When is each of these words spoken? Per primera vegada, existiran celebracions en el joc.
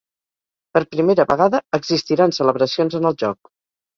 Per 0.77 0.81
primera 0.93 1.25
vegada, 1.31 1.59
existiran 1.79 2.35
celebracions 2.39 2.97
en 3.01 3.07
el 3.13 3.21
joc. 3.25 3.53